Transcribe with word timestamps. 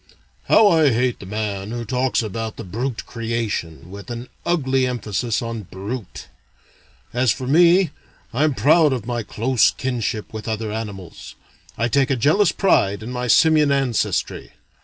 "How 0.45 0.67
I 0.67 0.89
hate 0.89 1.19
the 1.19 1.27
man 1.27 1.69
who 1.69 1.85
talks 1.85 2.23
about 2.23 2.57
the 2.57 2.63
'brute 2.63 3.05
creation,' 3.05 3.91
with 3.91 4.09
an 4.09 4.29
ugly 4.47 4.87
emphasis 4.87 5.43
on 5.43 5.61
brute.... 5.69 6.25
As 7.13 7.31
for 7.31 7.45
me, 7.45 7.91
I 8.33 8.43
am 8.43 8.55
proud 8.55 8.93
of 8.93 9.05
my 9.05 9.21
close 9.21 9.69
kinship 9.69 10.33
with 10.33 10.47
other 10.47 10.71
animals. 10.71 11.35
I 11.77 11.87
take 11.87 12.09
a 12.09 12.15
jealous 12.15 12.51
pride 12.51 13.03
in 13.03 13.11
my 13.11 13.27
Simian 13.27 13.71
ancestry. 13.71 14.53